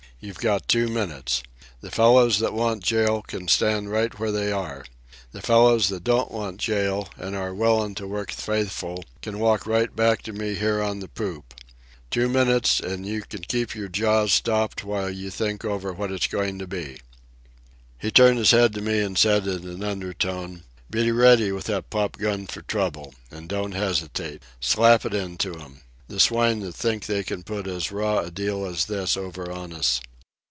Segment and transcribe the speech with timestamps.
[0.23, 1.41] You've got two minutes.
[1.81, 4.85] The fellows that want jail can stand right where they are.
[5.31, 9.95] The fellows that don't want jail and are willin' to work faithful, can walk right
[9.95, 11.55] back to me here on the poop.
[12.11, 16.27] Two minutes, an' you can keep your jaws stopped while you think over what it's
[16.27, 17.01] goin' to be."
[17.97, 20.61] He turned his head to me and said in an undertone,
[20.91, 23.15] "Be ready with that pop gun for trouble.
[23.31, 24.43] An' don't hesitate.
[24.59, 28.85] Slap it into 'em—the swine that think they can put as raw a deal as
[28.85, 29.99] this over on us."